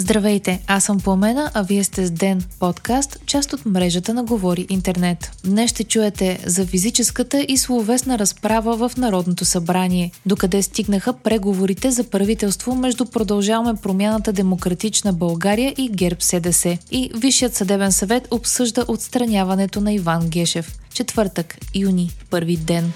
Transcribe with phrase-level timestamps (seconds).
[0.00, 4.66] Здравейте, аз съм Пламена, а вие сте с Ден, подкаст, част от мрежата на Говори
[4.68, 5.30] Интернет.
[5.44, 12.04] Днес ще чуете за физическата и словесна разправа в Народното събрание, докъде стигнаха преговорите за
[12.04, 16.78] правителство между Продължаваме промяната Демократична България и ГЕРБ СДС.
[16.90, 20.78] И Висшият съдебен съвет обсъжда отстраняването на Иван Гешев.
[20.94, 22.92] Четвъртък, юни, първи ден.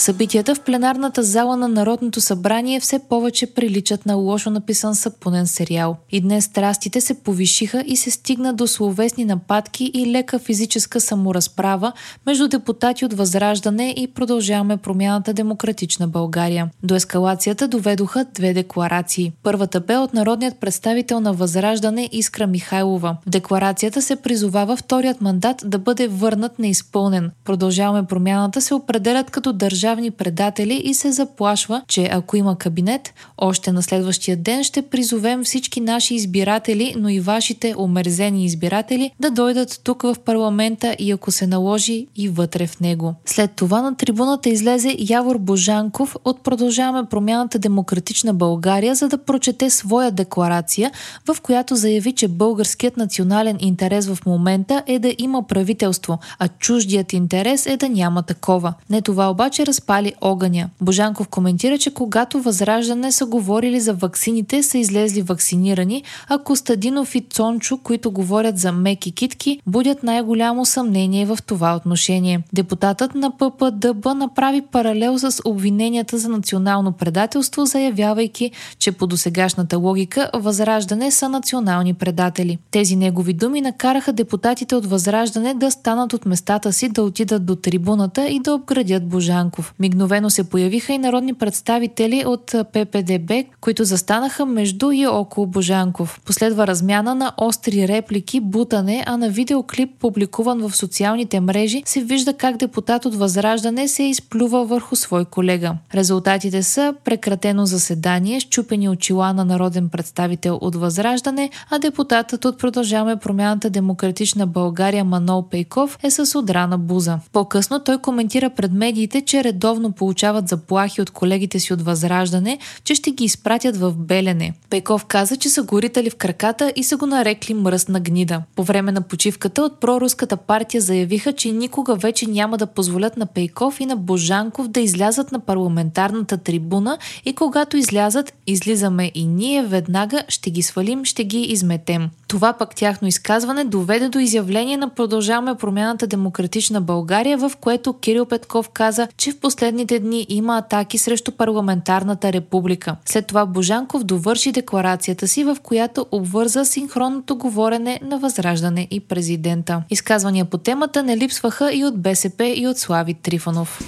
[0.00, 5.96] Събитията в пленарната зала на Народното събрание все повече приличат на лошо написан сапунен сериал.
[6.10, 11.92] И днес страстите се повишиха и се стигна до словесни нападки и лека физическа саморазправа
[12.26, 16.70] между депутати от Възраждане и продължаваме промяната Демократична България.
[16.82, 19.32] До ескалацията доведоха две декларации.
[19.42, 23.16] Първата бе от народният представител на Възраждане Искра Михайлова.
[23.26, 27.30] В декларацията се призовава вторият мандат да бъде върнат неизпълнен.
[27.44, 33.14] Продължаваме промяната се определят като държава държавни предатели и се заплашва, че ако има кабинет,
[33.38, 39.30] още на следващия ден ще призовем всички наши избиратели, но и вашите омерзени избиратели да
[39.30, 43.14] дойдат тук в парламента и ако се наложи и вътре в него.
[43.26, 49.70] След това на трибуната излезе Явор Божанков от Продължаваме промяната Демократична България, за да прочете
[49.70, 50.90] своя декларация,
[51.28, 57.12] в която заяви, че българският национален интерес в момента е да има правителство, а чуждият
[57.12, 58.74] интерес е да няма такова.
[58.90, 60.70] Не това обаче разпали огъня.
[60.80, 67.20] Божанков коментира, че когато Възраждане са говорили за ваксините, са излезли вакцинирани, а Костадинов и
[67.20, 72.42] Цончо, които говорят за меки китки, будят най-голямо съмнение в това отношение.
[72.52, 80.30] Депутатът на ППДБ направи паралел с обвиненията за национално предателство, заявявайки, че по досегашната логика
[80.34, 82.58] Възраждане са национални предатели.
[82.70, 87.56] Тези негови думи накараха депутатите от Възраждане да станат от местата си, да отидат до
[87.56, 89.69] трибуната и да обградят Божанков.
[89.78, 96.20] Мигновено се появиха и народни представители от ППДБ, които застанаха между и около Божанков.
[96.24, 102.32] Последва размяна на остри реплики, бутане, а на видеоклип, публикуван в социалните мрежи, се вижда
[102.32, 105.72] как депутат от Възраждане се изплюва върху свой колега.
[105.94, 113.16] Резултатите са прекратено заседание, щупени очила на народен представител от Възраждане, а депутатът от Продължаваме
[113.16, 117.18] промяната Демократична България Манол Пейков е с удрана буза.
[117.32, 122.94] По-късно той коментира пред медиите, че редовно получават заплахи от колегите си от Възраждане, че
[122.94, 124.54] ще ги изпратят в Белене.
[124.70, 128.42] Пейков каза, че са горитали в краката и са го нарекли мръсна гнида.
[128.56, 133.26] По време на почивката от проруската партия заявиха, че никога вече няма да позволят на
[133.26, 139.62] Пейков и на Божанков да излязат на парламентарната трибуна и когато излязат, излизаме и ние
[139.62, 142.10] веднага ще ги свалим, ще ги изметем.
[142.28, 148.26] Това пък тяхно изказване доведе до изявление на Продължаваме промяната Демократична България, в което Кирил
[148.26, 152.96] Петков каза, че в последните дни има атаки срещу парламентарната република.
[153.06, 159.82] След това Божанков довърши декларацията си, в която обвърза синхронното говорене на Възраждане и президента.
[159.90, 163.80] Изказвания по темата не липсваха и от БСП и от Слави Трифонов.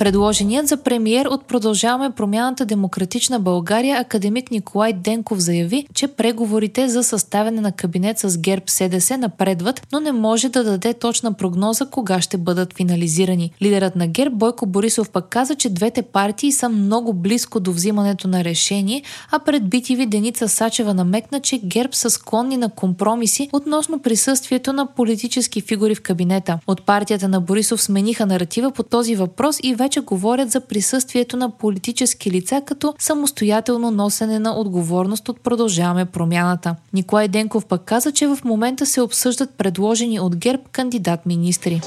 [0.00, 7.04] Предложеният за премиер от Продължаваме промяната Демократична България академик Николай Денков заяви, че преговорите за
[7.04, 12.20] съставяне на кабинет с ГЕРБ СДС напредват, но не може да даде точна прогноза кога
[12.20, 13.52] ще бъдат финализирани.
[13.62, 18.28] Лидерът на ГЕРБ Бойко Борисов пък каза, че двете партии са много близко до взимането
[18.28, 23.98] на решение, а пред битиви Деница Сачева намекна, че ГЕРБ са склонни на компромиси относно
[23.98, 26.58] присъствието на политически фигури в кабинета.
[26.66, 31.36] От партията на Борисов смениха наратива по този въпрос и вече вече говорят за присъствието
[31.36, 36.76] на политически лица като самостоятелно носене на отговорност от продължаваме промяната.
[36.92, 41.80] Николай Денков пък каза, че в момента се обсъждат предложени от ГЕРБ кандидат-министри.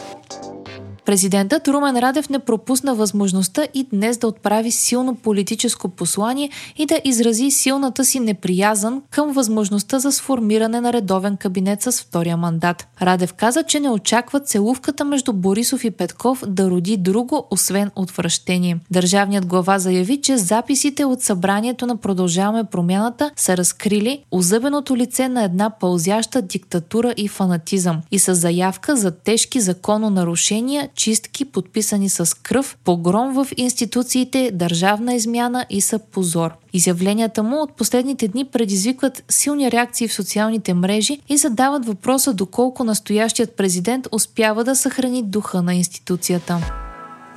[1.06, 7.02] Президентът Румен Радев не пропусна възможността и днес да отправи силно политическо послание и да
[7.04, 12.88] изрази силната си неприязан към възможността за сформиране на редовен кабинет с втория мандат.
[13.02, 18.78] Радев каза, че не очаква целувката между Борисов и Петков да роди друго, освен отвращение.
[18.92, 25.44] Държавният глава заяви, че записите от събранието на Продължаваме промяната са разкрили озъбеното лице на
[25.44, 32.78] една пълзяща диктатура и фанатизъм и с заявка за тежки закононарушения, чистки, подписани с кръв,
[32.84, 36.52] погром в институциите, държавна измяна и са позор.
[36.74, 42.84] Изявленията му от последните дни предизвикват силни реакции в социалните мрежи и задават въпроса доколко
[42.84, 46.60] настоящият президент успява да съхрани духа на институцията.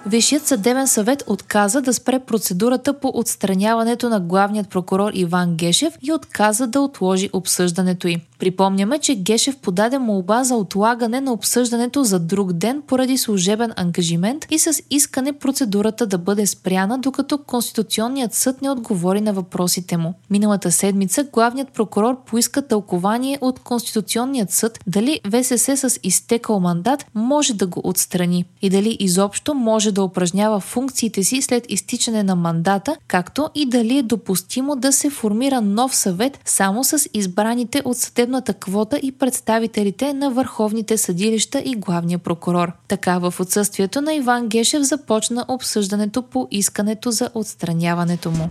[0.06, 6.12] Висшият съдебен съвет отказа да спре процедурата по отстраняването на главният прокурор Иван Гешев и
[6.12, 8.20] отказа да отложи обсъждането й.
[8.38, 14.46] Припомняме, че Гешев подаде молба за отлагане на обсъждането за друг ден поради служебен ангажимент
[14.50, 20.14] и с искане процедурата да бъде спряна, докато Конституционният съд не отговори на въпросите му.
[20.30, 27.54] Миналата седмица главният прокурор поиска тълкование от Конституционният съд дали ВСС с изтекал мандат може
[27.54, 32.96] да го отстрани и дали изобщо може да упражнява функциите си след изтичане на мандата,
[33.08, 38.25] както и дали е допустимо да се формира нов съвет само с избраните от съдебната
[38.54, 42.72] квота и представителите на върховните съдилища и главния прокурор.
[42.88, 48.48] Така в отсъствието на Иван Гешев започна обсъждането по искането за отстраняването му.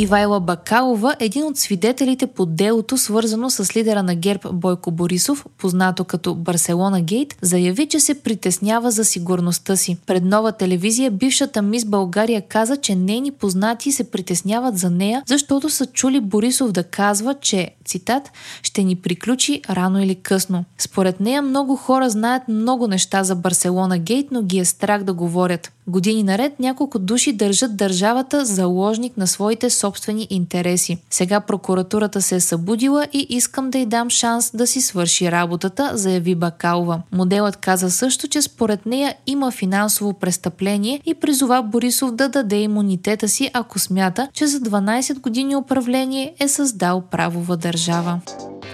[0.00, 6.04] Ивайла Бакалова, един от свидетелите по делото, свързано с лидера на ГЕРБ Бойко Борисов, познато
[6.04, 9.96] като Барселона Гейт, заяви, че се притеснява за сигурността си.
[10.06, 15.70] Пред нова телевизия бившата мис България каза, че нейни познати се притесняват за нея, защото
[15.70, 18.30] са чули Борисов да казва, че, цитат,
[18.62, 20.64] ще ни приключи рано или късно.
[20.78, 25.12] Според нея много хора знаят много неща за Барселона Гейт, но ги е страх да
[25.12, 25.72] говорят.
[25.88, 30.98] Години наред няколко души държат държавата заложник на своите собствени интереси.
[31.10, 35.90] Сега прокуратурата се е събудила и искам да й дам шанс да си свърши работата,
[35.94, 37.02] заяви Бакалова.
[37.12, 43.28] Моделът каза също, че според нея има финансово престъпление и призова Борисов да даде имунитета
[43.28, 48.20] си, ако смята, че за 12 години управление е създал правова държава.